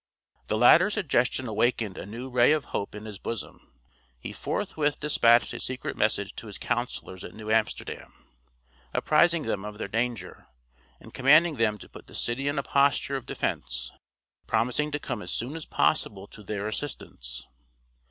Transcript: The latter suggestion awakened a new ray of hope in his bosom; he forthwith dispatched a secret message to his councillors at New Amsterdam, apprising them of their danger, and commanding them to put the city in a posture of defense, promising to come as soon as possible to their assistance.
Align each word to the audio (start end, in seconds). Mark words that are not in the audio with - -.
The 0.47 0.57
latter 0.57 0.89
suggestion 0.89 1.47
awakened 1.47 1.95
a 1.95 2.07
new 2.07 2.27
ray 2.31 2.53
of 2.53 2.65
hope 2.73 2.95
in 2.95 3.05
his 3.05 3.19
bosom; 3.19 3.71
he 4.19 4.33
forthwith 4.33 4.99
dispatched 4.99 5.53
a 5.53 5.59
secret 5.59 5.95
message 5.95 6.35
to 6.37 6.47
his 6.47 6.57
councillors 6.57 7.23
at 7.23 7.35
New 7.35 7.51
Amsterdam, 7.51 8.11
apprising 8.95 9.43
them 9.43 9.63
of 9.63 9.77
their 9.77 9.87
danger, 9.87 10.47
and 10.99 11.13
commanding 11.13 11.57
them 11.57 11.77
to 11.77 11.87
put 11.87 12.07
the 12.07 12.15
city 12.15 12.47
in 12.47 12.57
a 12.57 12.63
posture 12.63 13.15
of 13.15 13.27
defense, 13.27 13.91
promising 14.47 14.89
to 14.89 14.97
come 14.97 15.21
as 15.21 15.29
soon 15.29 15.55
as 15.55 15.67
possible 15.67 16.25
to 16.25 16.41
their 16.41 16.67
assistance. 16.67 17.45